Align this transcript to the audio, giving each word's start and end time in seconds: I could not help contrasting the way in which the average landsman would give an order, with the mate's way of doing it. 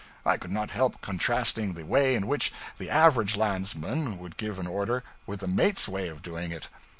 I 0.25 0.35
could 0.37 0.51
not 0.51 0.71
help 0.71 0.99
contrasting 1.01 1.73
the 1.75 1.85
way 1.85 2.15
in 2.15 2.25
which 2.25 2.51
the 2.79 2.89
average 2.89 3.37
landsman 3.37 4.17
would 4.17 4.35
give 4.35 4.57
an 4.57 4.65
order, 4.65 5.03
with 5.27 5.41
the 5.41 5.47
mate's 5.47 5.87
way 5.87 6.07
of 6.07 6.23
doing 6.23 6.49
it. 6.51 6.69